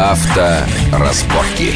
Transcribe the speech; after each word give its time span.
Авторазборки. 0.00 1.74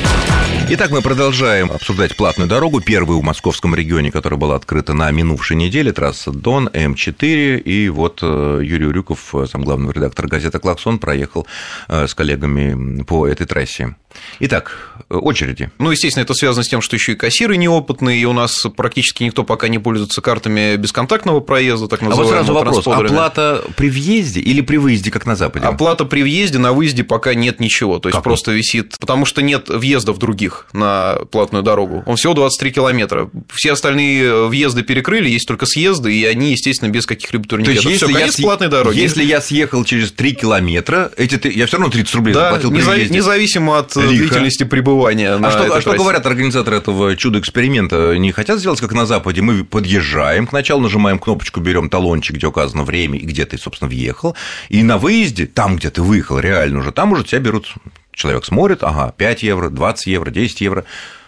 Итак, 0.66 0.90
мы 0.90 1.02
продолжаем 1.02 1.70
обсуждать 1.70 2.16
платную 2.16 2.48
дорогу, 2.48 2.80
первую 2.80 3.20
в 3.20 3.22
московском 3.22 3.74
регионе, 3.74 4.10
которая 4.10 4.40
была 4.40 4.56
открыта 4.56 4.94
на 4.94 5.10
минувшей 5.10 5.58
неделе, 5.58 5.92
трасса 5.92 6.32
Дон, 6.32 6.68
М4, 6.68 7.58
и 7.58 7.90
вот 7.90 8.20
э, 8.22 8.60
Юрий 8.62 8.86
Урюков, 8.86 9.34
сам 9.46 9.62
главный 9.62 9.92
редактор 9.92 10.26
газеты 10.26 10.58
«Клаксон», 10.58 10.98
проехал 10.98 11.46
э, 11.88 12.06
с 12.06 12.14
коллегами 12.14 13.02
по 13.02 13.28
этой 13.28 13.46
трассе. 13.46 13.94
Итак, 14.40 14.94
очереди. 15.10 15.70
Ну, 15.78 15.90
естественно, 15.90 16.22
это 16.22 16.34
связано 16.34 16.64
с 16.64 16.68
тем, 16.68 16.80
что 16.80 16.96
еще 16.96 17.12
и 17.12 17.14
кассиры 17.14 17.56
неопытные, 17.56 18.20
и 18.20 18.24
у 18.24 18.32
нас 18.32 18.64
практически 18.76 19.24
никто 19.24 19.44
пока 19.44 19.68
не 19.68 19.78
пользуется 19.78 20.22
картами 20.22 20.76
бесконтактного 20.76 21.40
проезда, 21.40 21.88
так 21.88 22.00
называемого. 22.00 22.38
А 22.38 22.42
вот 22.42 22.46
сразу 22.46 22.54
вопрос, 22.54 22.86
оплата 22.86 23.64
при 23.76 23.90
въезде 23.90 24.40
или 24.40 24.60
при 24.60 24.76
выезде, 24.76 25.10
как 25.10 25.26
на 25.26 25.36
Западе? 25.36 25.66
Оплата 25.66 26.04
при 26.04 26.22
въезде, 26.22 26.58
на 26.58 26.72
выезде 26.72 27.04
пока 27.04 27.34
нет 27.34 27.60
ничего, 27.60 27.98
то 27.98 28.08
есть 28.08 28.16
как 28.16 28.24
просто 28.24 28.52
висит, 28.52 28.96
потому 29.00 29.26
что 29.26 29.42
нет 29.42 29.68
въездов 29.68 30.18
других 30.18 30.53
на 30.72 31.16
платную 31.30 31.62
дорогу. 31.62 32.02
Он 32.06 32.16
всего 32.16 32.34
23 32.34 32.72
километра. 32.72 33.30
Все 33.52 33.72
остальные 33.72 34.48
въезды 34.48 34.82
перекрыли, 34.82 35.28
есть 35.28 35.46
только 35.46 35.66
съезды, 35.66 36.14
и 36.14 36.24
они, 36.24 36.52
естественно, 36.52 36.90
без 36.90 37.06
каких-либо 37.06 37.46
турникетов. 37.46 37.82
То 37.84 37.88
есть, 37.90 38.02
если 38.02 38.12
Всё, 38.12 38.20
конец 38.20 38.38
я, 38.38 38.44
платной 38.44 38.68
дороги. 38.68 38.98
Если 38.98 39.24
я 39.24 39.40
съехал 39.40 39.84
через 39.84 40.12
3 40.12 40.34
километра, 40.34 41.10
эти, 41.16 41.48
я 41.48 41.66
все 41.66 41.76
равно 41.76 41.90
30 41.90 42.14
рублей 42.14 42.34
да, 42.34 42.52
заплатил 42.52 42.70
при 42.70 43.08
независимо 43.08 43.78
от 43.78 43.96
Лихо. 43.96 44.08
длительности 44.08 44.64
пребывания. 44.64 45.34
А, 45.34 45.50
что, 45.50 45.76
а 45.76 45.80
что 45.80 45.94
говорят 45.94 46.26
организаторы 46.26 46.76
этого 46.76 47.16
чудо-эксперимента? 47.16 48.16
Не 48.18 48.32
хотят 48.32 48.58
сделать, 48.58 48.80
как 48.80 48.92
на 48.92 49.06
Западе? 49.06 49.42
Мы 49.42 49.64
подъезжаем 49.64 50.46
к 50.46 50.52
началу, 50.52 50.82
нажимаем 50.82 51.18
кнопочку, 51.18 51.60
берем 51.60 51.88
талончик, 51.88 52.36
где 52.36 52.46
указано 52.46 52.84
время 52.84 53.18
и 53.18 53.24
где 53.24 53.44
ты, 53.44 53.58
собственно, 53.58 53.88
въехал. 53.88 54.36
И 54.68 54.82
на 54.82 54.98
выезде, 54.98 55.46
там, 55.46 55.76
где 55.76 55.90
ты 55.90 56.02
выехал 56.02 56.38
реально 56.38 56.80
уже, 56.80 56.92
там 56.92 57.12
уже 57.12 57.24
тебя 57.24 57.40
берут 57.40 57.72
человек 58.14 58.44
смотрит, 58.44 58.82
ага, 58.82 59.12
5 59.16 59.42
евро, 59.42 59.68
20 59.68 60.06
евро, 60.06 60.30
10 60.30 60.60
евро, 60.60 60.84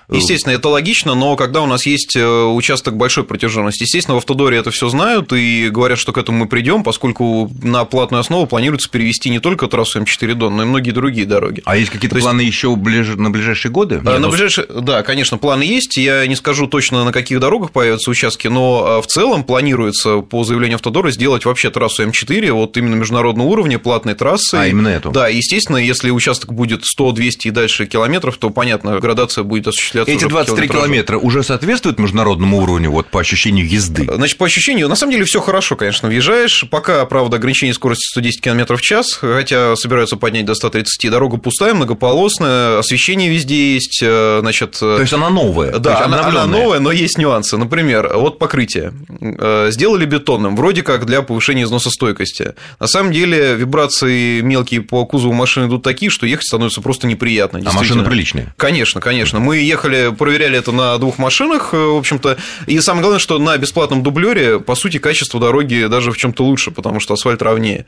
Естественно, 0.08 0.52
это 0.52 0.68
логично, 0.68 1.14
но 1.14 1.34
когда 1.36 1.62
у 1.62 1.66
нас 1.66 1.84
есть 1.84 2.14
э, 2.16 2.44
участок 2.44 2.96
большой 2.96 3.24
протяженности, 3.24 3.82
естественно, 3.82 4.14
в 4.14 4.18
автодоре 4.18 4.58
это 4.58 4.70
все 4.70 4.88
знают 4.88 5.32
и 5.32 5.68
говорят, 5.68 5.98
что 5.98 6.12
к 6.12 6.18
этому 6.18 6.38
мы 6.38 6.46
придем, 6.46 6.84
поскольку 6.84 7.50
на 7.62 7.84
платную 7.84 8.20
основу 8.20 8.46
планируется 8.46 8.88
перевести 8.88 9.30
не 9.30 9.40
только 9.40 9.66
трассу 9.66 10.00
М4 10.00 10.34
Дон, 10.34 10.56
но 10.56 10.62
и 10.62 10.66
многие 10.66 10.92
другие 10.92 11.26
дороги. 11.26 11.62
А 11.64 11.76
есть 11.76 11.90
какие-то 11.90 12.16
планы 12.16 12.42
есть... 12.42 12.52
еще 12.52 12.76
на 12.76 13.30
ближайшие 13.30 13.72
годы? 13.72 14.00
Да, 14.00 14.18
на 14.18 14.28
ближайшие, 14.28 14.66
да, 14.68 15.02
конечно, 15.02 15.38
планы 15.38 15.64
есть. 15.64 15.96
Я 15.96 16.24
не 16.26 16.36
скажу 16.36 16.68
точно, 16.68 17.04
на 17.04 17.12
каких 17.12 17.40
дорогах 17.40 17.72
появятся 17.72 18.10
участки, 18.10 18.46
но 18.46 18.98
э, 18.98 19.02
в 19.02 19.08
целом 19.08 19.42
планируется 19.42 20.18
по 20.18 20.44
заявлению 20.44 20.76
автодора 20.76 21.10
сделать 21.10 21.44
вообще 21.44 21.70
трассу 21.70 22.04
М4, 22.04 22.52
вот 22.52 22.76
именно 22.76 22.94
международного 22.94 23.48
уровня, 23.48 23.80
платной 23.80 24.14
трассы. 24.14 24.54
А, 24.54 24.66
именно 24.68 24.88
эту? 24.88 25.10
Да, 25.10 25.26
естественно, 25.26 25.78
если 25.78 26.10
участок 26.10 26.52
будет 26.52 26.84
100, 26.84 27.12
200 27.12 27.48
и 27.48 27.50
дальше 27.50 27.86
километров, 27.86 28.36
то, 28.36 28.50
понятно, 28.50 29.00
градация 29.00 29.42
будет 29.42 29.66
осуществляться 29.66 29.95
осуществляться 30.02 30.52
Эти 30.52 30.66
23 30.66 30.68
километра 30.68 31.18
уже 31.18 31.42
соответствуют 31.42 31.98
международному 31.98 32.62
уровню 32.62 32.90
вот, 32.90 33.08
по 33.08 33.20
ощущению 33.20 33.68
езды? 33.68 34.06
Значит, 34.12 34.38
по 34.38 34.46
ощущению, 34.46 34.88
на 34.88 34.96
самом 34.96 35.12
деле 35.12 35.24
все 35.24 35.40
хорошо, 35.40 35.76
конечно, 35.76 36.08
въезжаешь. 36.08 36.64
Пока, 36.70 37.04
правда, 37.06 37.36
ограничение 37.36 37.74
скорости 37.74 38.06
110 38.10 38.40
км 38.40 38.76
в 38.76 38.80
час, 38.80 39.12
хотя 39.14 39.76
собираются 39.76 40.16
поднять 40.16 40.44
до 40.44 40.54
130. 40.54 41.10
Дорога 41.10 41.36
пустая, 41.36 41.74
многополосная, 41.74 42.78
освещение 42.78 43.30
везде 43.30 43.74
есть, 43.74 44.00
э, 44.02 44.38
значит... 44.40 44.72
То 44.78 45.00
есть 45.00 45.12
она 45.12 45.30
новая? 45.30 45.78
Да, 45.78 46.04
она, 46.04 46.26
она 46.26 46.46
новая, 46.46 46.80
но 46.80 46.90
есть 46.90 47.18
нюансы. 47.18 47.56
Например, 47.56 48.10
вот 48.14 48.38
покрытие. 48.38 48.92
Э, 49.20 49.68
сделали 49.70 50.04
бетонным, 50.04 50.56
вроде 50.56 50.82
как 50.82 51.06
для 51.06 51.22
повышения 51.22 51.62
износостойкости. 51.62 52.54
На 52.80 52.86
самом 52.86 53.12
деле 53.12 53.54
вибрации 53.54 54.40
мелкие 54.40 54.80
по 54.80 55.04
кузову 55.06 55.32
машины 55.32 55.66
идут 55.66 55.82
такие, 55.82 56.10
что 56.10 56.26
ехать 56.26 56.46
становится 56.46 56.80
просто 56.80 57.06
неприятно. 57.06 57.60
А 57.64 57.72
машина 57.72 58.02
приличная? 58.02 58.54
Конечно, 58.56 59.00
конечно. 59.00 59.38
Мы 59.38 59.58
ехали, 59.58 59.85
проверяли 60.12 60.58
это 60.58 60.72
на 60.72 60.96
двух 60.98 61.18
машинах, 61.18 61.70
э, 61.72 61.76
в 61.76 61.96
общем-то. 61.96 62.36
И 62.66 62.80
самое 62.80 63.02
главное, 63.02 63.20
что 63.20 63.38
на 63.38 63.56
бесплатном 63.56 64.02
дублере, 64.02 64.60
по 64.60 64.74
сути, 64.74 64.98
качество 64.98 65.40
дороги 65.40 65.86
даже 65.88 66.12
в 66.12 66.16
чем-то 66.16 66.44
лучше, 66.44 66.70
потому 66.70 67.00
что 67.00 67.14
асфальт 67.14 67.42
ровнее. 67.42 67.86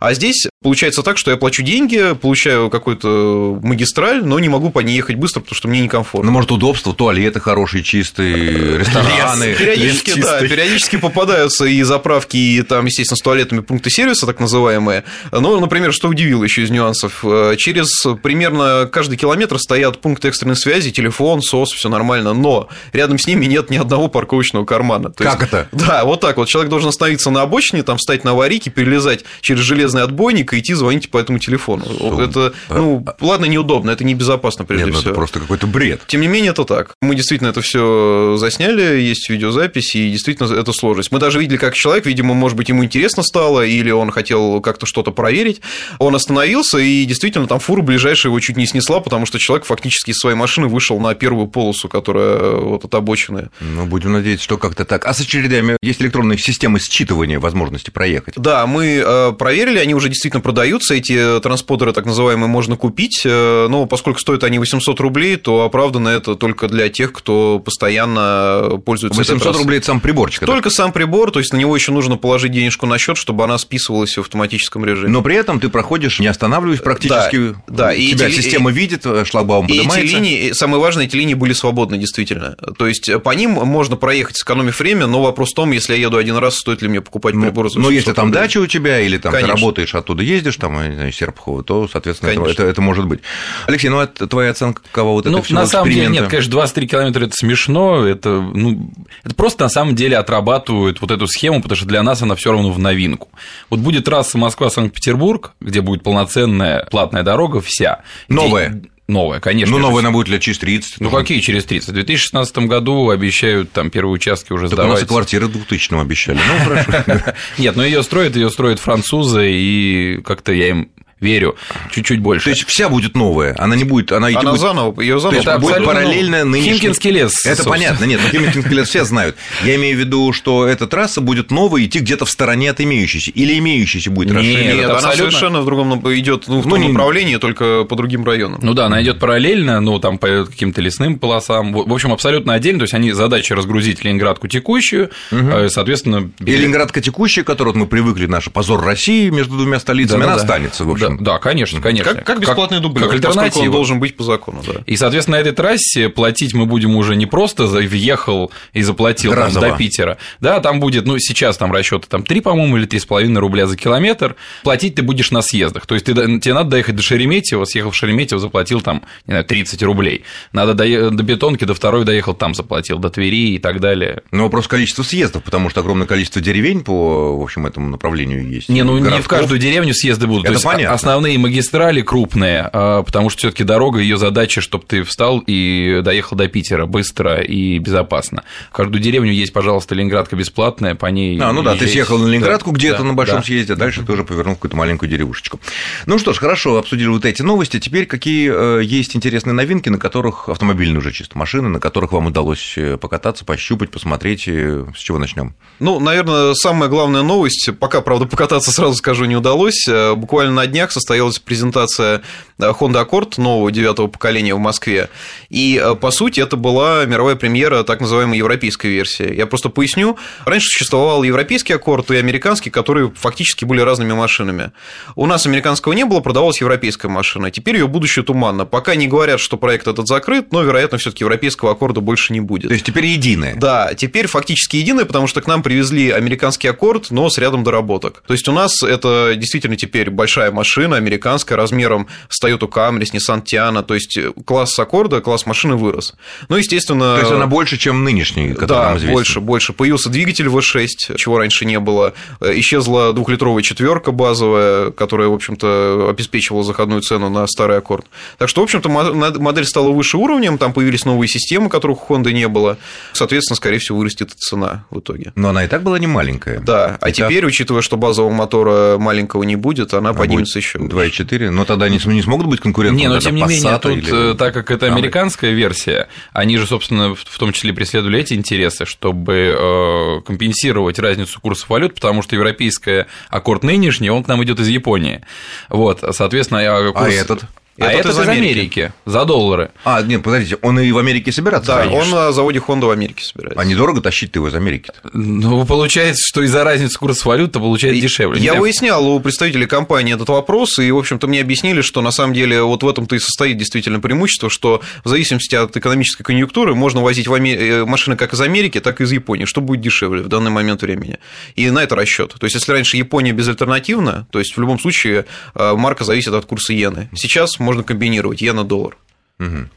А 0.00 0.14
здесь 0.14 0.46
получается 0.62 1.02
так, 1.02 1.18
что 1.18 1.30
я 1.30 1.36
плачу 1.36 1.62
деньги, 1.62 2.14
получаю 2.20 2.70
какую-то 2.70 3.58
магистраль, 3.62 4.24
но 4.24 4.38
не 4.38 4.48
могу 4.48 4.70
по 4.70 4.80
ней 4.80 4.96
ехать 4.96 5.16
быстро, 5.16 5.40
потому 5.40 5.56
что 5.56 5.68
мне 5.68 5.80
некомфортно. 5.80 6.26
Ну, 6.26 6.32
может, 6.32 6.50
удобство, 6.50 6.92
туалеты 6.92 7.40
хорошие, 7.40 7.82
чистые, 7.82 8.78
рестораны. 8.78 9.54
Периодически, 9.54 10.20
да, 10.20 10.40
периодически 10.40 10.96
попадаются 10.96 11.66
и 11.66 11.82
заправки, 11.82 12.36
и 12.36 12.62
там, 12.62 12.86
естественно, 12.86 13.16
с 13.16 13.20
туалетами 13.20 13.60
пункты 13.60 13.90
сервиса, 13.90 14.26
так 14.26 14.40
называемые. 14.40 15.04
Но, 15.30 15.60
например, 15.60 15.92
что 15.92 16.08
удивило 16.08 16.44
еще 16.44 16.62
из 16.62 16.70
нюансов, 16.70 17.24
э, 17.24 17.54
через 17.58 18.04
примерно 18.22 18.88
каждый 18.90 19.16
километр 19.16 19.58
стоят 19.58 20.00
пункты 20.00 20.28
экстренной 20.28 20.56
связи, 20.56 20.90
телефон, 20.90 21.35
СОС, 21.42 21.72
все 21.72 21.88
нормально, 21.88 22.32
но 22.32 22.68
рядом 22.92 23.18
с 23.18 23.26
ними 23.26 23.46
нет 23.46 23.70
ни 23.70 23.76
одного 23.76 24.08
парковочного 24.08 24.64
кармана. 24.64 25.10
То 25.10 25.24
как 25.24 25.40
есть, 25.40 25.52
это? 25.52 25.68
Да, 25.72 26.04
вот 26.04 26.20
так 26.20 26.36
вот. 26.36 26.48
Человек 26.48 26.70
должен 26.70 26.88
остановиться 26.88 27.30
на 27.30 27.42
обочине, 27.42 27.82
там 27.82 27.98
встать 27.98 28.24
на 28.24 28.32
аварийке, 28.32 28.70
перелезать 28.70 29.24
через 29.40 29.60
железный 29.60 30.02
отбойник 30.02 30.52
и 30.52 30.58
идти 30.58 30.74
звонить 30.74 31.10
по 31.10 31.18
этому 31.18 31.38
телефону. 31.38 31.84
Что? 31.84 32.22
Это, 32.22 32.54
а, 32.68 32.78
ну, 32.78 33.04
а... 33.06 33.16
ладно, 33.20 33.46
неудобно, 33.46 33.90
это 33.90 34.04
небезопасно, 34.04 34.64
прежде 34.64 34.86
нет, 34.86 34.94
всего. 34.94 35.04
Ну, 35.04 35.10
это 35.10 35.16
просто 35.16 35.40
какой-то 35.40 35.66
бред. 35.66 36.02
Тем 36.06 36.20
не 36.20 36.28
менее, 36.28 36.50
это 36.50 36.64
так. 36.64 36.94
Мы 37.00 37.14
действительно 37.14 37.48
это 37.48 37.60
все 37.60 38.36
засняли, 38.38 39.00
есть 39.00 39.28
видеозапись, 39.28 39.94
и 39.94 40.10
действительно 40.10 40.52
это 40.52 40.72
сложность. 40.72 41.12
Мы 41.12 41.18
даже 41.18 41.38
видели, 41.38 41.56
как 41.56 41.74
человек, 41.74 42.06
видимо, 42.06 42.34
может 42.34 42.56
быть, 42.56 42.68
ему 42.68 42.84
интересно 42.84 43.22
стало, 43.22 43.64
или 43.64 43.90
он 43.90 44.10
хотел 44.10 44.60
как-то 44.60 44.86
что-то 44.86 45.10
проверить. 45.10 45.60
Он 45.98 46.14
остановился, 46.14 46.78
и 46.78 47.04
действительно 47.04 47.46
там 47.46 47.58
фура 47.58 47.82
ближайшая 47.82 48.30
его 48.30 48.40
чуть 48.40 48.56
не 48.56 48.66
снесла, 48.66 49.00
потому 49.00 49.26
что 49.26 49.38
человек 49.38 49.66
фактически 49.66 50.10
из 50.10 50.16
своей 50.16 50.36
машины 50.36 50.68
вышел 50.68 50.98
на 51.00 51.14
первую 51.26 51.48
полосу, 51.48 51.88
которая 51.88 52.52
вот 52.52 52.84
от 52.84 52.94
обочины. 52.94 53.48
Ну, 53.60 53.84
будем 53.86 54.12
надеяться, 54.12 54.44
что 54.44 54.58
как-то 54.58 54.84
так. 54.84 55.06
А 55.06 55.12
с 55.12 55.20
очередями 55.20 55.76
есть 55.82 56.00
электронные 56.00 56.38
системы 56.38 56.78
считывания 56.78 57.40
возможности 57.40 57.90
проехать? 57.90 58.34
Да, 58.36 58.64
мы 58.68 59.02
э, 59.04 59.32
проверили, 59.32 59.78
они 59.78 59.92
уже 59.92 60.08
действительно 60.08 60.40
продаются, 60.40 60.94
эти 60.94 61.40
транспондеры 61.40 61.92
так 61.92 62.06
называемые 62.06 62.46
можно 62.46 62.76
купить, 62.76 63.22
э, 63.24 63.66
но 63.68 63.86
поскольку 63.86 64.20
стоят 64.20 64.44
они 64.44 64.60
800 64.60 65.00
рублей, 65.00 65.34
то 65.34 65.62
оправдано 65.62 66.10
это 66.10 66.36
только 66.36 66.68
для 66.68 66.90
тех, 66.90 67.12
кто 67.12 67.58
постоянно 67.58 68.80
пользуется 68.84 69.18
800 69.18 69.56
рублей– 69.56 69.78
это 69.78 69.86
сам 69.86 69.98
приборчик? 70.00 70.46
Только 70.46 70.70
сам 70.70 70.92
прибор, 70.92 71.32
то 71.32 71.40
есть 71.40 71.52
на 71.52 71.56
него 71.56 71.74
еще 71.74 71.90
нужно 71.90 72.16
положить 72.16 72.52
денежку 72.52 72.86
на 72.86 72.98
счет, 72.98 73.16
чтобы 73.16 73.42
она 73.42 73.58
списывалась 73.58 74.16
в 74.16 74.20
автоматическом 74.20 74.84
режиме. 74.84 75.08
Но 75.08 75.22
при 75.22 75.34
этом 75.34 75.58
ты 75.58 75.70
проходишь, 75.70 76.20
не 76.20 76.28
останавливаясь 76.28 76.80
практически, 76.80 77.56
да, 77.66 77.86
да. 77.86 77.94
И 77.94 78.12
тебя 78.12 78.28
эти, 78.28 78.36
система 78.36 78.70
видит, 78.70 79.04
шлагбаум 79.26 79.66
поднимается. 79.66 79.98
И 79.98 80.04
эти 80.04 80.14
линии, 80.14 80.52
самое 80.52 80.80
важное, 80.80 81.06
эти 81.06 81.15
линии 81.16 81.34
были 81.34 81.52
свободны 81.52 81.98
действительно. 81.98 82.56
То 82.78 82.86
есть 82.86 83.10
по 83.22 83.30
ним 83.30 83.52
можно 83.52 83.96
проехать, 83.96 84.36
сэкономив 84.36 84.78
время, 84.78 85.06
но 85.06 85.22
вопрос 85.22 85.52
в 85.52 85.54
том, 85.54 85.72
если 85.72 85.94
я 85.94 86.00
еду 86.00 86.16
один 86.16 86.36
раз, 86.36 86.56
стоит 86.56 86.82
ли 86.82 86.88
мне 86.88 87.00
покупать 87.00 87.34
ну, 87.34 87.42
прибор 87.42 87.70
за 87.70 87.78
Но 87.78 87.90
если 87.90 88.12
там 88.12 88.26
рублей. 88.26 88.42
дача 88.42 88.58
у 88.58 88.66
тебя, 88.66 89.00
или 89.00 89.18
там 89.18 89.32
Конечно. 89.32 89.54
ты 89.54 89.60
работаешь, 89.60 89.94
оттуда 89.94 90.22
ездишь, 90.22 90.56
там, 90.56 90.74
знаю, 90.74 91.12
Серпухово, 91.12 91.62
то, 91.64 91.88
соответственно, 91.88 92.30
это, 92.30 92.42
это, 92.50 92.62
это 92.64 92.80
может 92.80 93.06
быть. 93.06 93.20
Алексей, 93.66 93.88
ну, 93.88 94.00
это 94.00 94.26
твоя 94.26 94.50
оценка 94.50 94.82
кого 94.92 95.14
вот 95.14 95.24
ну, 95.24 95.38
это 95.38 95.42
всего 95.42 95.60
на 95.60 95.66
самом 95.66 95.90
деле, 95.90 96.08
нет, 96.08 96.28
конечно, 96.28 96.50
23 96.50 96.88
километра 96.88 97.24
это 97.26 97.34
смешно, 97.34 98.04
это, 98.04 98.40
ну, 98.40 98.90
это 99.24 99.34
просто 99.34 99.64
на 99.64 99.68
самом 99.68 99.94
деле 99.94 100.16
отрабатывают 100.16 101.00
вот 101.00 101.10
эту 101.10 101.26
схему, 101.26 101.62
потому 101.62 101.76
что 101.76 101.86
для 101.86 102.02
нас 102.02 102.22
она 102.22 102.34
все 102.34 102.52
равно 102.52 102.70
в 102.70 102.78
новинку. 102.78 103.28
Вот 103.70 103.80
будет 103.80 104.04
трасса 104.04 104.38
Москва-Санкт-Петербург, 104.38 105.52
где 105.60 105.80
будет 105.80 106.02
полноценная 106.02 106.86
платная 106.90 107.22
дорога 107.22 107.60
вся. 107.60 108.02
Новая. 108.28 108.70
Где 108.70 108.95
Новая, 109.08 109.38
конечно. 109.38 109.76
Ну, 109.76 109.80
новая 109.80 110.00
она 110.00 110.10
будет 110.10 110.28
лет 110.28 110.40
через 110.40 110.58
30. 110.58 111.00
Ну, 111.00 111.10
какие 111.10 111.38
через 111.38 111.64
30? 111.64 111.90
В 111.90 111.92
2016 111.92 112.58
году 112.58 113.10
обещают 113.10 113.70
там 113.70 113.90
первые 113.90 114.14
участки 114.14 114.52
уже 114.52 114.64
так 114.64 114.72
сдавать. 114.72 114.90
у 114.90 114.94
нас 114.94 115.02
и 115.04 115.06
квартиры 115.06 115.46
в 115.46 115.52
2000 115.52 116.00
обещали. 116.00 116.38
Ну, 116.38 116.64
хорошо. 116.64 117.34
Нет, 117.58 117.76
но 117.76 117.84
ее 117.84 118.02
строят, 118.02 118.34
ее 118.34 118.50
строят 118.50 118.80
французы, 118.80 119.48
и 119.48 120.20
как-то 120.24 120.52
я 120.52 120.70
им 120.70 120.90
верю, 121.20 121.56
чуть-чуть 121.90 122.20
больше. 122.20 122.44
То 122.44 122.50
есть 122.50 122.64
вся 122.66 122.88
будет 122.88 123.16
новая, 123.16 123.54
она 123.58 123.74
не 123.74 123.84
будет, 123.84 124.12
она, 124.12 124.26
она 124.28 124.50
будет... 124.50 124.60
заново, 124.60 125.00
ее 125.00 125.18
заново. 125.18 125.42
То 125.42 125.50
есть 125.50 125.62
будет 125.62 125.84
параллельно 125.84 126.44
нынешней... 126.44 126.72
Химкинский 126.72 127.10
лес. 127.10 127.44
Это 127.44 127.56
собственно. 127.56 127.70
понятно, 127.70 128.04
нет, 128.04 128.20
но 128.22 128.28
Химкинский 128.28 128.76
лес 128.76 128.88
все 128.88 129.04
знают. 129.04 129.36
Я 129.64 129.76
имею 129.76 129.96
в 129.96 130.00
виду, 130.00 130.32
что 130.32 130.66
эта 130.66 130.86
трасса 130.86 131.22
будет 131.22 131.50
новая 131.50 131.84
идти 131.84 132.00
где-то 132.00 132.26
в 132.26 132.30
стороне 132.30 132.70
от 132.70 132.80
имеющейся, 132.80 133.30
или 133.30 133.58
имеющейся 133.58 134.10
будет 134.10 134.32
расширена. 134.32 134.74
Нет, 134.74 134.84
она 134.84 134.94
абсолютно... 134.96 135.24
совершенно 135.30 135.60
в 135.62 135.64
другом 135.64 136.14
идет 136.14 136.48
ну, 136.48 136.60
в 136.60 136.66
ну, 136.66 136.72
том 136.72 136.80
не... 136.82 136.88
направлении, 136.88 137.36
только 137.36 137.84
по 137.84 137.96
другим 137.96 138.24
районам. 138.24 138.60
Ну 138.62 138.74
да, 138.74 138.86
она 138.86 139.02
идет 139.02 139.18
параллельно, 139.18 139.80
ну 139.80 139.98
там 139.98 140.18
по 140.18 140.44
каким-то 140.44 140.82
лесным 140.82 141.18
полосам. 141.18 141.72
В 141.72 141.92
общем, 141.92 142.12
абсолютно 142.12 142.52
отдельно. 142.52 142.80
То 142.80 142.84
есть 142.84 142.94
они 142.94 143.12
задача 143.12 143.54
разгрузить 143.54 144.04
Ленинградку 144.04 144.48
текущую, 144.48 145.10
угу. 145.32 145.68
соответственно. 145.68 146.30
И 146.40 146.56
Ленинградка 146.56 147.00
текущая, 147.00 147.42
к 147.42 147.46
которой 147.46 147.74
мы 147.74 147.86
привыкли, 147.86 148.26
наша 148.26 148.50
позор 148.50 148.84
России 148.84 149.30
между 149.30 149.56
двумя 149.56 149.80
столицами, 149.80 150.20
да, 150.20 150.26
она 150.26 150.36
да. 150.36 150.42
останется. 150.42 150.84
В 150.84 150.90
общем. 150.90 151.05
Да, 151.08 151.16
да, 151.20 151.38
конечно, 151.38 151.80
конечно. 151.80 152.14
Как, 152.14 152.24
как 152.24 152.40
бесплатный 152.40 152.80
дублер, 152.80 153.06
как 153.06 153.14
альтернатива. 153.14 153.64
он 153.64 153.70
должен 153.70 154.00
быть 154.00 154.16
по 154.16 154.24
закону, 154.24 154.62
да. 154.66 154.82
И, 154.86 154.96
соответственно, 154.96 155.36
на 155.36 155.40
этой 155.40 155.52
трассе 155.52 156.08
платить 156.08 156.54
мы 156.54 156.66
будем 156.66 156.96
уже 156.96 157.16
не 157.16 157.26
просто 157.26 157.66
въехал 157.66 158.50
и 158.72 158.82
заплатил 158.82 159.34
там, 159.34 159.52
до 159.52 159.76
Питера. 159.76 160.18
Да, 160.40 160.60
там 160.60 160.80
будет, 160.80 161.06
ну, 161.06 161.18
сейчас 161.18 161.56
там 161.56 161.72
расчеты 161.72 162.06
там 162.08 162.22
3, 162.22 162.40
по-моему, 162.40 162.76
или 162.76 162.86
3,5 162.86 163.38
рубля 163.38 163.66
за 163.66 163.76
километр. 163.76 164.36
Платить 164.62 164.94
ты 164.94 165.02
будешь 165.02 165.30
на 165.30 165.42
съездах. 165.42 165.86
То 165.86 165.94
есть 165.94 166.06
ты, 166.06 166.14
тебе 166.14 166.54
надо 166.54 166.70
доехать 166.70 166.96
до 166.96 167.02
Шереметьево, 167.02 167.64
съехав 167.64 167.94
в 167.94 167.96
Шереметьево, 167.96 168.40
заплатил 168.40 168.80
там, 168.80 169.02
не 169.26 169.32
знаю, 169.32 169.44
30 169.44 169.82
рублей. 169.82 170.24
Надо 170.52 170.74
до, 170.74 171.10
до 171.10 171.22
Бетонки, 171.22 171.64
до 171.64 171.74
второй 171.74 172.04
доехал, 172.04 172.34
там 172.34 172.54
заплатил, 172.54 172.98
до 172.98 173.10
Твери 173.10 173.54
и 173.54 173.58
так 173.58 173.80
далее. 173.80 174.22
Ну, 174.30 174.44
вопрос 174.44 174.68
количества 174.68 175.02
съездов, 175.02 175.42
потому 175.42 175.70
что 175.70 175.80
огромное 175.80 176.06
количество 176.06 176.40
деревень 176.40 176.82
по, 176.82 177.38
в 177.38 177.42
общем, 177.42 177.66
этому 177.66 177.88
направлению 177.88 178.46
есть. 178.48 178.68
Не, 178.68 178.82
ну 178.82 178.92
городков. 178.92 179.18
не 179.18 179.22
в 179.22 179.28
каждую 179.28 179.58
деревню 179.58 179.94
съезды 179.94 180.26
будут. 180.26 180.44
Это 180.44 180.52
То 180.52 180.54
есть 180.54 180.64
понятно. 180.64 180.95
Основные 180.96 181.38
магистрали 181.38 182.02
крупные, 182.02 182.68
а, 182.72 183.02
потому 183.02 183.30
что 183.30 183.38
все-таки 183.38 183.64
дорога, 183.64 184.00
ее 184.00 184.16
задача, 184.16 184.60
чтобы 184.60 184.84
ты 184.86 185.02
встал 185.02 185.42
и 185.46 186.00
доехал 186.02 186.36
до 186.36 186.48
Питера 186.48 186.86
быстро 186.86 187.40
и 187.40 187.78
безопасно. 187.78 188.42
В 188.70 188.72
каждую 188.72 189.00
деревню 189.00 189.32
есть, 189.32 189.52
пожалуйста, 189.52 189.94
Ленинградка 189.94 190.36
бесплатная, 190.36 190.94
по 190.94 191.06
ней. 191.06 191.38
А, 191.40 191.52
ну 191.52 191.62
да, 191.62 191.76
ты 191.76 191.86
съехал 191.86 192.18
на 192.18 192.26
Ленинградку 192.26 192.72
да, 192.72 192.78
где-то 192.78 192.98
да, 192.98 193.04
на 193.04 193.14
большом 193.14 193.38
да. 193.38 193.42
съезде, 193.44 193.74
а 193.74 193.76
дальше 193.76 194.02
ты 194.02 194.12
уже 194.12 194.24
повернул 194.24 194.54
в 194.54 194.58
какую-то 194.58 194.76
маленькую 194.76 195.08
деревушечку. 195.08 195.60
Ну 196.06 196.18
что 196.18 196.32
ж, 196.32 196.38
хорошо, 196.38 196.76
обсудили 196.76 197.08
вот 197.08 197.24
эти 197.24 197.42
новости. 197.42 197.78
Теперь 197.78 198.06
какие 198.06 198.50
э, 198.52 198.84
есть 198.84 199.14
интересные 199.16 199.52
новинки, 199.52 199.88
на 199.88 199.98
которых 199.98 200.48
автомобильные 200.48 200.98
уже 200.98 201.12
чисто 201.12 201.38
машины, 201.38 201.68
на 201.68 201.80
которых 201.80 202.12
вам 202.12 202.26
удалось 202.26 202.74
э, 202.76 202.96
покататься, 202.96 203.44
пощупать, 203.44 203.90
посмотреть. 203.90 204.48
Э, 204.48 204.86
с 204.96 205.00
чего 205.00 205.18
начнем? 205.18 205.54
Ну, 205.78 206.00
наверное, 206.00 206.54
самая 206.54 206.88
главная 206.88 207.22
новость, 207.22 207.70
пока, 207.78 208.00
правда, 208.00 208.26
покататься, 208.26 208.72
сразу 208.72 208.94
скажу, 208.94 209.24
не 209.24 209.36
удалось. 209.36 209.86
Буквально 210.16 210.54
на 210.54 210.66
днях 210.66 210.85
состоялась 210.92 211.38
презентация 211.38 212.22
Honda 212.58 213.06
Accord 213.06 213.40
нового 213.40 213.70
девятого 213.70 214.06
поколения 214.06 214.54
в 214.54 214.58
Москве. 214.58 215.08
И, 215.50 215.82
по 216.00 216.10
сути, 216.10 216.40
это 216.40 216.56
была 216.56 217.04
мировая 217.04 217.36
премьера 217.36 217.82
так 217.82 218.00
называемой 218.00 218.38
европейской 218.38 218.88
версии. 218.88 219.34
Я 219.34 219.46
просто 219.46 219.68
поясню. 219.68 220.16
Раньше 220.44 220.68
существовал 220.68 221.22
европейский 221.22 221.74
Accord 221.74 222.14
и 222.14 222.16
американский, 222.16 222.70
которые 222.70 223.12
фактически 223.14 223.64
были 223.64 223.80
разными 223.80 224.12
машинами. 224.12 224.72
У 225.14 225.26
нас 225.26 225.46
американского 225.46 225.92
не 225.92 226.04
было, 226.04 226.20
продавалась 226.20 226.60
европейская 226.60 227.08
машина. 227.08 227.50
Теперь 227.50 227.76
ее 227.76 227.88
будущее 227.88 228.24
туманно. 228.24 228.64
Пока 228.64 228.94
не 228.94 229.06
говорят, 229.06 229.40
что 229.40 229.56
проект 229.56 229.86
этот 229.86 230.06
закрыт, 230.06 230.52
но, 230.52 230.62
вероятно, 230.62 230.98
все-таки 230.98 231.24
европейского 231.24 231.72
аккорда 231.72 232.00
больше 232.00 232.32
не 232.32 232.40
будет. 232.40 232.68
То 232.68 232.74
есть 232.74 232.86
теперь 232.86 233.06
единое. 233.06 233.54
Да, 233.56 233.92
теперь 233.94 234.26
фактически 234.26 234.76
единое, 234.76 235.04
потому 235.04 235.26
что 235.26 235.40
к 235.42 235.46
нам 235.46 235.62
привезли 235.62 236.10
американский 236.10 236.68
аккорд, 236.68 237.10
но 237.10 237.28
с 237.28 237.38
рядом 237.38 237.64
доработок. 237.64 238.22
То 238.26 238.32
есть 238.32 238.48
у 238.48 238.52
нас 238.52 238.82
это 238.82 239.34
действительно 239.36 239.76
теперь 239.76 240.10
большая 240.10 240.50
машина, 240.52 240.75
американская, 240.84 241.56
размером 241.56 242.06
с 242.28 242.42
Toyota 242.42 242.68
Camry, 242.68 243.04
с 243.06 243.14
Nissan 243.14 243.42
Tiana, 243.44 243.82
то 243.82 243.94
есть 243.94 244.18
класс 244.44 244.78
аккорда, 244.78 245.20
класс 245.20 245.46
машины 245.46 245.76
вырос. 245.76 246.14
Ну, 246.48 246.56
естественно... 246.56 247.14
То 247.14 247.20
есть 247.20 247.32
она 247.32 247.46
больше, 247.46 247.76
чем 247.76 248.04
нынешний, 248.04 248.52
который 248.54 248.68
да, 248.68 248.88
нам 248.88 248.96
известен. 248.98 249.14
больше, 249.14 249.40
больше. 249.40 249.72
Появился 249.72 250.10
двигатель 250.10 250.46
V6, 250.46 251.16
чего 251.16 251.38
раньше 251.38 251.64
не 251.64 251.80
было. 251.80 252.14
Исчезла 252.40 253.12
двухлитровая 253.12 253.62
четверка 253.62 254.12
базовая, 254.12 254.90
которая, 254.90 255.28
в 255.28 255.34
общем-то, 255.34 256.08
обеспечивала 256.10 256.64
заходную 256.64 257.02
цену 257.02 257.28
на 257.28 257.46
старый 257.46 257.78
аккорд. 257.78 258.06
Так 258.38 258.48
что, 258.48 258.60
в 258.60 258.64
общем-то, 258.64 258.88
модель 258.88 259.64
стала 259.64 259.90
выше 259.90 260.16
уровнем, 260.16 260.58
там 260.58 260.72
появились 260.72 261.04
новые 261.04 261.28
системы, 261.28 261.68
которых 261.68 262.10
у 262.10 262.14
Honda 262.14 262.32
не 262.32 262.48
было. 262.48 262.78
Соответственно, 263.12 263.56
скорее 263.56 263.78
всего, 263.78 263.98
вырастет 263.98 264.32
цена 264.32 264.84
в 264.90 265.00
итоге. 265.00 265.32
Но 265.36 265.50
она 265.50 265.64
и 265.64 265.68
так 265.68 265.82
была 265.82 265.98
не 265.98 266.06
маленькая. 266.06 266.60
Да, 266.60 266.98
а 267.00 267.10
теперь, 267.10 267.44
учитывая, 267.46 267.82
что 267.82 267.96
базового 267.96 268.32
мотора 268.32 268.98
маленького 268.98 269.42
не 269.44 269.56
будет, 269.56 269.94
она 269.94 270.10
а 270.10 270.14
поднимется 270.14 270.58
еще. 270.66 270.78
2,4, 270.78 271.50
но 271.50 271.64
тогда 271.64 271.88
не, 271.88 271.98
не 272.04 272.22
смогут 272.22 272.46
быть 272.46 272.60
конкурентами. 272.60 273.02
Не, 273.02 273.08
но 273.08 273.18
тем 273.18 273.34
не 273.34 273.42
менее, 273.42 273.78
тут, 273.78 273.92
или... 273.92 274.32
Э, 274.32 274.34
так 274.34 274.52
как 274.54 274.70
это 274.70 274.86
американская 274.86 275.52
версия, 275.52 276.08
они 276.32 276.58
же, 276.58 276.66
собственно, 276.66 277.14
в 277.14 277.38
том 277.38 277.52
числе 277.52 277.72
преследовали 277.72 278.20
эти 278.20 278.34
интересы, 278.34 278.84
чтобы 278.84 279.56
э, 279.58 280.20
компенсировать 280.26 280.98
разницу 280.98 281.40
курсов 281.40 281.68
валют, 281.68 281.94
потому 281.94 282.22
что 282.22 282.34
европейская 282.34 283.06
аккорд 283.30 283.62
нынешний, 283.62 284.10
он 284.10 284.24
к 284.24 284.28
нам 284.28 284.42
идет 284.44 284.60
из 284.60 284.68
Японии. 284.68 285.22
Вот, 285.68 286.04
соответственно, 286.12 286.60
а 286.60 286.92
курс... 286.92 287.06
А 287.06 287.10
этот? 287.10 287.44
А 287.78 287.92
это 287.92 288.10
из 288.10 288.18
Америки. 288.18 288.46
Америки 288.46 288.92
за 289.04 289.24
доллары. 289.24 289.70
А, 289.84 290.02
нет, 290.02 290.22
подождите, 290.22 290.56
он 290.62 290.78
и 290.80 290.90
в 290.92 290.98
Америке 290.98 291.32
собирается? 291.32 291.72
Да, 291.72 291.78
конечно. 291.84 292.00
он 292.00 292.10
на 292.10 292.32
заводе 292.32 292.58
Honda 292.58 292.86
в 292.86 292.90
Америке 292.90 293.24
собирается. 293.24 293.60
А 293.60 293.64
недорого 293.64 294.00
тащить 294.00 294.34
его 294.34 294.48
из 294.48 294.54
Америки 294.54 294.90
-то? 294.90 295.10
Ну, 295.12 295.64
получается, 295.66 296.26
что 296.26 296.42
из-за 296.42 296.64
разницы 296.64 296.98
курса 296.98 297.28
валют, 297.28 297.52
то 297.52 297.60
получается 297.60 298.00
дешевле. 298.00 298.40
Я 298.40 298.54
выяснял 298.54 299.06
у 299.06 299.20
представителей 299.20 299.66
компании 299.66 300.14
этот 300.14 300.28
вопрос, 300.28 300.78
и, 300.78 300.90
в 300.90 300.98
общем-то, 300.98 301.26
мне 301.26 301.40
объяснили, 301.40 301.82
что 301.82 302.00
на 302.00 302.10
самом 302.10 302.34
деле 302.34 302.62
вот 302.62 302.82
в 302.82 302.88
этом-то 302.88 303.14
и 303.16 303.18
состоит 303.18 303.58
действительно 303.58 304.00
преимущество, 304.00 304.48
что 304.50 304.80
в 305.04 305.08
зависимости 305.08 305.54
от 305.54 305.76
экономической 305.76 306.24
конъюнктуры 306.24 306.74
можно 306.74 307.02
возить 307.02 307.28
в 307.28 307.34
Амер... 307.34 307.58
Э, 307.58 307.84
машины 307.84 308.16
как 308.16 308.32
из 308.32 308.40
Америки, 308.40 308.80
так 308.80 309.00
и 309.00 309.04
из 309.04 309.12
Японии, 309.12 309.44
что 309.44 309.60
будет 309.60 309.80
дешевле 309.80 310.22
в 310.22 310.28
данный 310.28 310.50
момент 310.50 310.82
времени. 310.82 311.18
И 311.54 311.70
на 311.70 311.82
это 311.82 311.94
расчет. 311.94 312.34
То 312.38 312.44
есть, 312.44 312.54
если 312.54 312.72
раньше 312.72 312.96
Япония 312.96 313.32
безальтернативна, 313.32 314.26
то 314.30 314.38
есть 314.38 314.56
в 314.56 314.60
любом 314.60 314.78
случае 314.78 315.26
э, 315.54 315.74
марка 315.74 316.04
зависит 316.04 316.32
от 316.32 316.46
курса 316.46 316.72
иены. 316.72 317.08
Сейчас 317.14 317.58
можно 317.66 317.82
комбинировать 317.82 318.42
иена-доллар. 318.42 318.96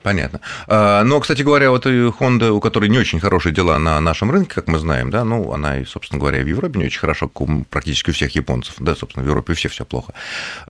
Понятно. 0.03 0.39
А, 0.67 1.03
но, 1.03 1.19
кстати 1.19 1.41
говоря, 1.41 1.69
вот 1.69 1.85
и 1.85 1.89
Honda, 1.89 2.49
у 2.49 2.61
которой 2.61 2.87
не 2.87 2.97
очень 2.97 3.19
хорошие 3.19 3.53
дела 3.53 3.77
на 3.77 3.99
нашем 3.99 4.31
рынке, 4.31 4.55
как 4.55 4.67
мы 4.67 4.79
знаем, 4.79 5.09
да, 5.09 5.25
ну, 5.25 5.51
она 5.51 5.83
собственно 5.85 6.17
говоря, 6.17 6.41
в 6.41 6.47
Европе 6.47 6.79
не 6.79 6.85
очень 6.85 6.99
хорошо, 6.99 7.27
как 7.27 7.41
у 7.41 7.65
практически 7.69 8.11
у 8.11 8.13
всех 8.13 8.33
японцев, 8.35 8.75
да, 8.79 8.95
собственно, 8.95 9.25
в 9.25 9.27
Европе 9.27 9.51
у 9.51 9.55
всех 9.55 9.73
все 9.73 9.83
плохо. 9.83 10.13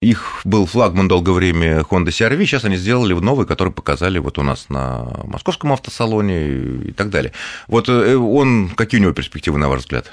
Их 0.02 0.42
был 0.44 0.66
флагман 0.66 1.08
долгое 1.08 1.34
время 1.34 1.80
Honda 1.82 2.08
CR-V, 2.08 2.44
сейчас 2.46 2.66
они 2.66 2.78
сделали 2.78 3.14
новый, 3.14 3.46
который 3.46 3.72
показали 3.72 4.18
вот 4.18 4.40
у 4.40 4.44
нас 4.44 4.70
на 4.70 5.08
московском 5.26 5.72
автосалоне 5.72 6.48
и 6.88 6.92
так 6.92 7.12
далее. 7.12 7.32
Вот 7.68 7.90
э, 7.90 8.16
он, 8.16 8.70
какие 8.70 9.00
у 9.00 9.04
него 9.04 9.14
перспективы, 9.14 9.60
на 9.60 9.70
ваш 9.70 9.82
взгляд? 9.82 10.12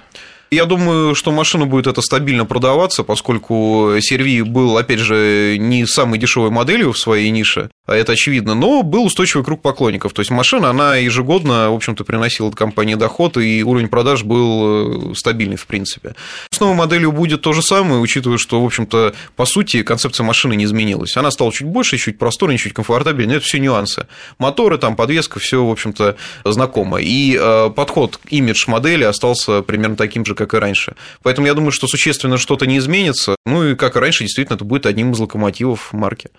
Я 0.51 0.65
думаю, 0.65 1.15
что 1.17 1.33
машина 1.33 1.67
будет 1.67 1.89
это 1.89 2.01
стабильно 2.03 2.45
продаваться, 2.45 3.03
поскольку 3.03 3.95
Серви 4.01 4.43
был, 4.43 4.79
опять 4.79 5.01
же, 5.01 5.57
не 5.59 5.87
самой 5.87 6.21
дешевой 6.21 6.51
моделью 6.51 6.93
в 6.93 6.99
своей 6.99 7.31
нише, 7.31 7.71
а 7.87 7.97
это 7.97 8.13
очевидно, 8.13 8.55
но 8.55 8.83
был 8.83 9.05
устойчивый 9.05 9.45
круг 9.45 9.61
поклонников. 9.61 10.13
То 10.13 10.21
есть 10.21 10.31
машина, 10.31 10.71
она 10.71 10.97
ежегодно, 10.97 11.71
в 11.71 11.75
общем-то, 11.75 12.05
приносила 12.05 12.51
компании 12.51 12.95
доход, 12.95 13.37
и 13.39 13.65
уровень 13.65 13.89
продаж 13.89 14.23
был 14.23 15.11
э, 15.11 15.15
стабильный, 15.15 15.57
в 15.57 15.67
принципе. 15.67 16.15
С 16.51 16.61
новой 16.61 16.77
моделью 16.77 17.11
будет 17.11 17.43
то 17.43 17.53
же 17.53 17.63
самое, 17.63 18.01
учитывая, 18.01 18.39
что, 18.39 18.63
в 18.63 18.65
общем-то, 18.65 19.15
по 19.35 19.47
сути, 19.47 19.83
концепция 19.83 20.25
машины 20.25 20.55
не 20.55 20.65
изменилась. 20.65 21.17
Она 21.17 21.33
стала 21.33 21.53
чуть 21.53 21.67
больше, 21.67 21.99
чуть 21.99 22.19
просторнее, 22.19 22.59
чуть 22.59 22.73
комфортабельнее, 22.73 23.39
это 23.39 23.47
все 23.47 23.59
нюансы. 23.59 24.07
Моторы, 24.39 24.79
там, 24.79 24.95
подвеска, 24.95 25.41
все, 25.41 25.65
в 25.65 25.71
общем-то, 25.71 26.17
знакомо. 26.45 26.99
И 27.01 27.37
э, 27.41 27.71
подход, 27.71 28.21
имидж 28.29 28.65
модели 28.69 29.03
остался 29.03 29.63
примерно 29.63 29.97
таким 29.97 30.25
же, 30.25 30.36
как 30.37 30.55
и 30.55 30.59
раньше. 30.59 30.95
Поэтому 31.23 31.47
я 31.47 31.55
думаю, 31.55 31.73
что 31.73 31.89
существенно 31.89 32.39
что-то 32.39 32.67
не 32.67 32.79
изменится. 32.79 33.37
Ну 33.45 33.65
и 33.65 33.75
как 33.75 33.97
и 33.97 33.99
раньше, 33.99 34.25
действительно, 34.25 34.55
это 34.55 34.65
будет 34.65 34.87
одним 34.87 35.13
из 35.13 35.19
локомотивов 35.19 35.93
марки. 35.93 36.31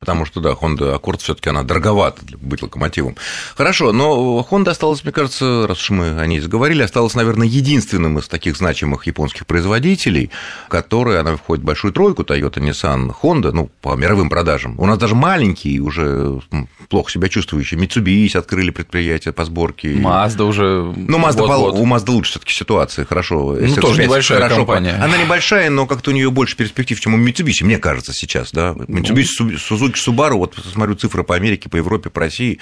Потому 0.00 0.24
что, 0.24 0.40
да, 0.40 0.52
Honda 0.52 0.98
Accord 0.98 1.18
все 1.18 1.34
таки 1.34 1.50
она 1.50 1.62
дороговата 1.62 2.24
для 2.24 2.38
быть 2.38 2.62
локомотивом. 2.62 3.16
Хорошо, 3.54 3.92
но 3.92 4.46
Honda 4.50 4.70
осталась, 4.70 5.04
мне 5.04 5.12
кажется, 5.12 5.66
раз 5.68 5.78
уж 5.78 5.90
мы 5.90 6.18
о 6.18 6.26
ней 6.26 6.40
заговорили, 6.40 6.82
осталась, 6.82 7.14
наверное, 7.14 7.46
единственным 7.46 8.18
из 8.18 8.26
таких 8.26 8.56
значимых 8.56 9.06
японских 9.06 9.46
производителей, 9.46 10.30
который, 10.68 11.20
она 11.20 11.36
входит 11.36 11.64
в 11.64 11.66
большую 11.66 11.92
тройку, 11.92 12.22
Toyota, 12.22 12.60
Nissan, 12.60 13.12
Honda, 13.22 13.52
ну, 13.52 13.68
по 13.82 13.94
мировым 13.94 14.30
продажам. 14.30 14.80
У 14.80 14.86
нас 14.86 14.96
даже 14.96 15.14
маленькие, 15.14 15.80
уже 15.80 16.40
плохо 16.88 17.12
себя 17.12 17.28
чувствующие, 17.28 17.78
Mitsubishi 17.78 18.38
открыли 18.38 18.70
предприятие 18.70 19.34
по 19.34 19.44
сборке. 19.44 19.92
Mazda 19.92 20.44
уже... 20.44 20.94
Ну, 20.96 21.18
Mazda, 21.18 21.46
вот, 21.46 21.74
у 21.74 21.84
Mazda 21.84 22.10
лучше 22.12 22.30
все 22.30 22.40
таки 22.40 22.54
ситуация, 22.54 23.04
хорошо. 23.04 23.54
Ну, 23.60 23.74
тоже 23.76 24.04
небольшая 24.04 24.38
хорошо, 24.38 24.64
компания. 24.64 24.94
Она 24.94 25.18
небольшая, 25.18 25.68
но 25.68 25.86
как-то 25.86 26.10
у 26.10 26.14
нее 26.14 26.30
больше 26.30 26.56
перспектив, 26.56 26.98
чем 26.98 27.12
у 27.12 27.18
Mitsubishi, 27.18 27.64
мне 27.64 27.76
кажется, 27.76 28.14
сейчас, 28.14 28.50
да. 28.52 28.72
Mitsubishi, 28.72 29.58
Suzuki 29.58 29.89
Suzuki 29.90 30.10
Subaru, 30.10 30.36
вот 30.36 30.54
смотрю 30.72 30.94
цифры 30.94 31.24
по 31.24 31.34
Америке, 31.34 31.68
по 31.68 31.76
Европе, 31.76 32.10
по 32.10 32.20
России, 32.20 32.58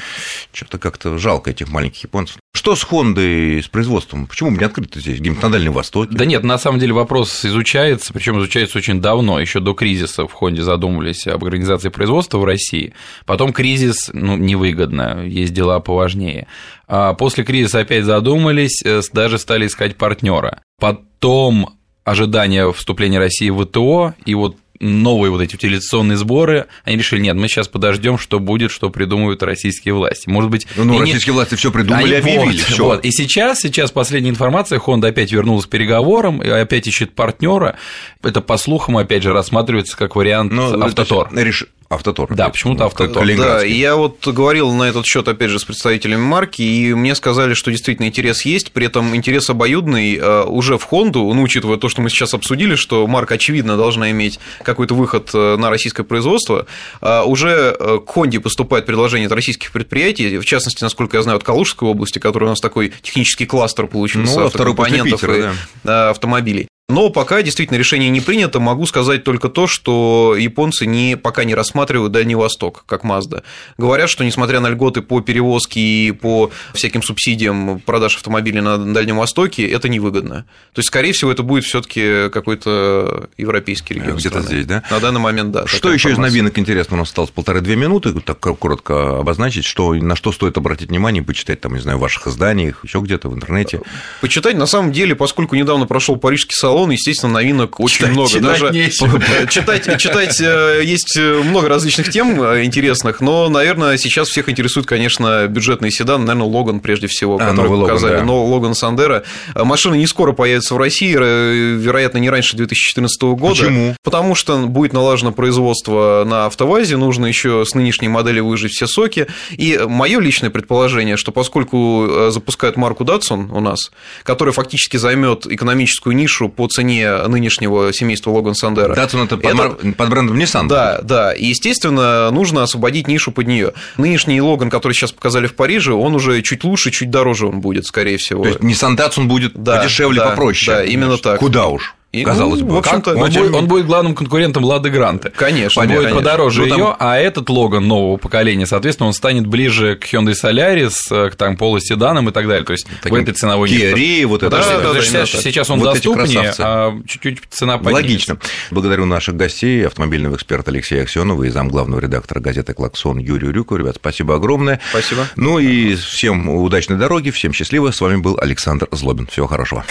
что-то 0.52 0.78
как-то 0.78 1.18
жалко 1.18 1.50
этих 1.50 1.68
маленьких 1.68 2.04
японцев. 2.04 2.36
Что 2.54 2.74
с 2.74 2.82
Хондой, 2.82 3.62
с 3.62 3.68
производством? 3.68 4.26
Почему 4.26 4.50
мы 4.50 4.58
не 4.58 4.64
открыты 4.64 5.00
здесь, 5.00 5.20
где-нибудь 5.20 5.42
на 5.42 5.50
Дальнем 5.50 5.72
Востоке? 5.72 6.10
Да 6.12 6.24
нет, 6.24 6.42
на 6.42 6.58
самом 6.58 6.80
деле 6.80 6.92
вопрос 6.92 7.44
изучается, 7.44 8.12
причем 8.12 8.38
изучается 8.38 8.78
очень 8.78 9.00
давно, 9.00 9.38
еще 9.38 9.60
до 9.60 9.74
кризиса 9.74 10.26
в 10.26 10.32
Хонде 10.32 10.62
задумывались 10.62 11.26
об 11.26 11.44
организации 11.44 11.88
производства 11.88 12.38
в 12.38 12.44
России. 12.44 12.94
Потом 13.26 13.52
кризис, 13.52 14.10
ну, 14.12 14.36
невыгодно, 14.36 15.24
есть 15.24 15.52
дела 15.52 15.80
поважнее. 15.80 16.46
А 16.86 17.14
после 17.14 17.44
кризиса 17.44 17.80
опять 17.80 18.04
задумались, 18.04 18.82
э, 18.84 19.02
даже 19.12 19.38
стали 19.38 19.66
искать 19.66 19.96
партнера. 19.96 20.62
Потом 20.80 21.78
ожидание 22.04 22.72
вступления 22.72 23.18
России 23.18 23.50
в 23.50 23.64
ВТО, 23.64 24.14
и 24.24 24.34
вот 24.34 24.56
новые 24.80 25.30
вот 25.30 25.40
эти 25.40 25.54
утилизационные 25.54 26.16
сборы, 26.16 26.66
они 26.84 26.96
решили, 26.96 27.20
нет, 27.20 27.36
мы 27.36 27.48
сейчас 27.48 27.68
подождем, 27.68 28.18
что 28.18 28.38
будет, 28.38 28.70
что 28.70 28.90
придумают 28.90 29.42
российские 29.42 29.94
власти. 29.94 30.28
Может 30.28 30.50
быть... 30.50 30.66
Ну, 30.76 30.98
российские 30.98 31.32
не... 31.32 31.36
власти 31.36 31.54
все 31.56 31.70
придумали, 31.70 32.14
они, 32.14 32.36
объявили. 32.36 32.62
Вот, 32.70 32.78
вот. 32.78 33.04
И 33.04 33.10
сейчас, 33.10 33.60
сейчас 33.60 33.90
последняя 33.90 34.30
информация, 34.30 34.78
Honda 34.78 35.08
опять 35.08 35.32
вернулась 35.32 35.66
к 35.66 35.68
переговорам, 35.68 36.42
и 36.42 36.48
опять 36.48 36.86
ищет 36.86 37.14
партнера. 37.14 37.76
Это, 38.22 38.40
по 38.40 38.56
слухам, 38.56 38.96
опять 38.96 39.22
же, 39.22 39.32
рассматривается 39.32 39.96
как 39.96 40.16
вариант 40.16 40.52
ну, 40.52 40.80
автотор. 40.82 41.28
Реш... 41.32 41.66
Автотор. 41.90 42.34
Да, 42.34 42.50
почему-то 42.50 42.84
автотор. 42.84 43.26
Да, 43.36 43.62
я 43.62 43.96
вот 43.96 44.26
говорил 44.26 44.72
на 44.72 44.84
этот 44.84 45.06
счет 45.06 45.26
опять 45.26 45.48
же 45.48 45.58
с 45.58 45.64
представителями 45.64 46.20
марки, 46.20 46.60
и 46.60 46.92
мне 46.92 47.14
сказали, 47.14 47.54
что 47.54 47.70
действительно 47.70 48.06
интерес 48.06 48.42
есть, 48.42 48.72
при 48.72 48.86
этом 48.86 49.16
интерес 49.16 49.48
обоюдный 49.48 50.16
э, 50.16 50.44
уже 50.44 50.76
в 50.76 50.84
Хонду, 50.84 51.32
ну, 51.32 51.42
учитывая 51.42 51.78
то, 51.78 51.88
что 51.88 52.02
мы 52.02 52.10
сейчас 52.10 52.34
обсудили, 52.34 52.74
что 52.74 53.06
марка, 53.06 53.34
очевидно, 53.34 53.78
должна 53.78 54.10
иметь 54.10 54.38
какой-то 54.62 54.94
выход 54.94 55.30
э, 55.32 55.56
на 55.56 55.70
российское 55.70 56.02
производство, 56.02 56.66
э, 57.00 57.22
уже 57.22 57.74
к 58.06 58.10
Хонде 58.10 58.38
поступает 58.38 58.84
предложение 58.84 59.26
от 59.26 59.32
российских 59.32 59.72
предприятий, 59.72 60.36
в 60.36 60.44
частности, 60.44 60.82
насколько 60.82 61.16
я 61.16 61.22
знаю, 61.22 61.38
от 61.38 61.44
Калужской 61.44 61.88
области, 61.88 62.18
который 62.18 62.44
у 62.44 62.48
нас 62.48 62.60
такой 62.60 62.92
технический 63.00 63.46
кластер 63.46 63.86
получился 63.86 64.40
ну, 64.40 64.46
автокомпонентов 64.46 65.24
и 65.24 65.48
да. 65.84 66.10
автомобилей. 66.10 66.68
Но 66.90 67.10
пока 67.10 67.42
действительно 67.42 67.76
решение 67.76 68.08
не 68.08 68.22
принято, 68.22 68.60
могу 68.60 68.86
сказать 68.86 69.22
только 69.22 69.50
то, 69.50 69.66
что 69.66 70.34
японцы 70.38 70.86
не, 70.86 71.18
пока 71.18 71.44
не 71.44 71.54
рассматривают 71.54 72.12
Дальний 72.12 72.34
Восток 72.34 72.84
как 72.86 73.04
Mazda. 73.04 73.42
Говорят, 73.76 74.08
что 74.08 74.24
несмотря 74.24 74.60
на 74.60 74.70
льготы 74.70 75.02
по 75.02 75.20
перевозке 75.20 75.80
и 75.80 76.12
по 76.12 76.50
всяким 76.72 77.02
субсидиям 77.02 77.80
продаж 77.80 78.16
автомобилей 78.16 78.62
на 78.62 78.78
Дальнем 78.78 79.18
Востоке, 79.18 79.68
это 79.68 79.90
невыгодно. 79.90 80.46
То 80.72 80.78
есть, 80.78 80.88
скорее 80.88 81.12
всего, 81.12 81.30
это 81.30 81.42
будет 81.42 81.64
все 81.64 81.82
таки 81.82 82.30
какой-то 82.30 83.28
европейский 83.36 83.92
регион. 83.92 84.16
Где-то 84.16 84.40
здесь, 84.40 84.64
да? 84.64 84.82
На 84.90 84.98
данный 84.98 85.20
момент, 85.20 85.50
да. 85.50 85.66
Что 85.66 85.92
еще 85.92 86.10
из 86.10 86.16
новинок 86.16 86.58
интересно? 86.58 86.96
У 86.96 87.00
нас 87.00 87.08
осталось 87.08 87.30
полторы-две 87.30 87.76
минуты, 87.76 88.18
так 88.18 88.40
коротко 88.40 89.18
обозначить, 89.18 89.66
что, 89.66 89.92
на 89.92 90.16
что 90.16 90.32
стоит 90.32 90.56
обратить 90.56 90.88
внимание, 90.88 91.22
почитать 91.22 91.60
там, 91.60 91.74
не 91.74 91.80
знаю, 91.80 91.98
в 91.98 92.00
ваших 92.00 92.28
изданиях, 92.28 92.82
еще 92.82 93.00
где-то 93.00 93.28
в 93.28 93.34
интернете. 93.34 93.82
Почитать, 94.22 94.56
на 94.56 94.64
самом 94.64 94.90
деле, 94.90 95.14
поскольку 95.14 95.54
недавно 95.54 95.86
прошел 95.86 96.16
Парижский 96.16 96.56
салон, 96.56 96.77
салон, 96.78 96.90
естественно, 96.90 97.32
новинок 97.34 97.80
очень 97.80 97.96
читать, 97.96 98.10
много. 98.12 98.28
Читать 98.28 98.60
Даже 98.60 98.90
читать, 99.48 100.00
читать 100.00 100.40
э, 100.40 100.82
есть 100.84 101.16
э, 101.16 101.42
много 101.42 101.68
различных 101.68 102.10
тем 102.10 102.40
э, 102.40 102.64
интересных, 102.64 103.20
но, 103.20 103.48
наверное, 103.48 103.96
сейчас 103.98 104.28
всех 104.28 104.48
интересует, 104.48 104.86
конечно, 104.86 105.48
бюджетный 105.48 105.90
седан, 105.90 106.24
наверное, 106.24 106.48
Логан 106.48 106.78
прежде 106.78 107.08
всего, 107.08 107.36
а, 107.36 107.50
который 107.50 107.80
показали. 107.80 108.12
Логан, 108.12 108.26
да. 108.26 108.32
Но 108.32 108.44
Логан 108.46 108.74
Сандера. 108.74 109.24
Машина 109.56 109.94
не 109.94 110.06
скоро 110.06 110.32
появится 110.32 110.74
в 110.74 110.78
России, 110.78 111.14
вероятно, 111.14 112.18
не 112.18 112.30
раньше 112.30 112.56
2014 112.56 113.22
года. 113.22 113.54
Почему? 113.54 113.96
Потому 114.04 114.36
что 114.36 114.56
будет 114.58 114.92
налажено 114.92 115.32
производство 115.32 116.24
на 116.24 116.46
автовазе, 116.46 116.96
нужно 116.96 117.26
еще 117.26 117.64
с 117.66 117.74
нынешней 117.74 118.08
модели 118.08 118.38
выжить 118.38 118.72
все 118.72 118.86
соки. 118.86 119.26
И 119.50 119.80
мое 119.84 120.20
личное 120.20 120.50
предположение, 120.50 121.16
что 121.16 121.32
поскольку 121.32 122.28
запускают 122.30 122.76
марку 122.76 123.02
Datsun 123.02 123.50
у 123.50 123.60
нас, 123.60 123.90
которая 124.22 124.52
фактически 124.52 124.96
займет 124.96 125.46
экономическую 125.46 126.14
нишу 126.14 126.48
по 126.48 126.67
цене 126.68 127.26
нынешнего 127.26 127.92
семейства 127.92 128.30
Логан 128.30 128.54
Сандера. 128.54 128.94
Datsun 128.94 129.24
это 129.24 129.36
под, 129.36 129.54
это... 129.54 129.92
под 129.92 130.10
брендом 130.10 130.38
Nissan. 130.38 130.68
Да, 130.68 131.00
да. 131.02 131.32
И, 131.32 131.46
естественно, 131.46 132.30
нужно 132.30 132.62
освободить 132.62 133.08
нишу 133.08 133.32
под 133.32 133.46
нее. 133.46 133.72
Нынешний 133.96 134.40
Логан, 134.40 134.70
который 134.70 134.92
сейчас 134.92 135.12
показали 135.12 135.46
в 135.46 135.54
Париже, 135.54 135.92
он 135.92 136.14
уже 136.14 136.40
чуть 136.42 136.64
лучше, 136.64 136.90
чуть 136.90 137.10
дороже 137.10 137.46
он 137.46 137.60
будет, 137.60 137.86
скорее 137.86 138.18
всего. 138.18 138.42
То 138.42 138.48
есть 138.48 138.60
Nissan 138.60 138.96
Datsun 138.96 139.24
будет 139.24 139.52
да, 139.54 139.78
подешевле, 139.78 140.20
да, 140.20 140.30
попроще. 140.30 140.76
Да, 140.76 140.84
именно 140.84 141.18
так. 141.18 141.38
Куда 141.38 141.66
уж? 141.66 141.94
И, 142.10 142.24
Казалось 142.24 142.60
ну, 142.60 142.66
бы, 142.66 142.74
в 142.76 142.78
общем-то, 142.78 143.14
он, 143.16 143.30
будет, 143.30 143.54
он 143.54 143.66
будет 143.66 143.86
главным 143.86 144.14
конкурентом 144.14 144.64
Лады 144.64 144.88
Гранты. 144.88 145.28
Конечно, 145.28 145.82
он 145.82 145.88
будет 145.88 145.98
конечно. 145.98 146.16
подороже 146.16 146.62
ну, 146.62 146.68
там... 146.68 146.78
ее, 146.78 146.96
а 146.98 147.18
этот 147.18 147.50
Логан 147.50 147.86
нового 147.86 148.16
поколения, 148.16 148.64
соответственно, 148.64 149.08
он 149.08 149.12
станет 149.12 149.46
ближе 149.46 149.94
к 149.96 150.06
Hyundai 150.06 150.32
Solaris, 150.32 151.30
к 151.30 151.36
там 151.36 151.58
полуседанам 151.58 152.30
и 152.30 152.32
так 152.32 152.48
далее. 152.48 152.64
То 152.64 152.72
есть 152.72 152.86
Таким 153.02 153.18
в 153.18 153.20
этой 153.20 153.34
ценовой 153.34 153.68
Kia 153.68 154.24
вот 154.24 154.42
это. 154.42 154.56
Да, 154.56 154.64
да, 154.64 154.80
да, 154.80 154.92
да, 154.94 155.02
сейчас, 155.02 155.30
сейчас 155.30 155.68
он 155.68 155.80
вот 155.80 155.92
доступнее, 155.92 156.54
а 156.58 156.98
чуть-чуть 157.06 157.40
цена 157.50 157.76
поднимется. 157.76 158.02
Логично. 158.02 158.38
Благодарю 158.70 159.04
наших 159.04 159.36
гостей, 159.36 159.86
автомобильного 159.86 160.36
эксперта 160.36 160.70
Алексея 160.70 161.02
Аксенова 161.02 161.44
и 161.44 161.50
замглавного 161.50 162.00
редактора 162.00 162.40
газеты 162.40 162.72
«Клаксон» 162.72 163.18
Юрию 163.18 163.52
Рюку. 163.52 163.76
Ребят, 163.76 163.96
спасибо 163.96 164.36
огромное. 164.36 164.80
Спасибо. 164.88 165.26
Ну 165.36 165.58
и 165.58 165.94
всем 165.94 166.48
удачной 166.48 166.96
дороги, 166.96 167.28
всем 167.28 167.52
счастливо. 167.52 167.90
С 167.90 168.00
вами 168.00 168.16
был 168.16 168.38
Александр 168.40 168.88
Злобин. 168.92 169.26
Всего 169.26 169.46
хорошего. 169.46 169.84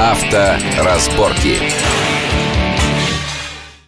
Авторазборки. 0.00 1.99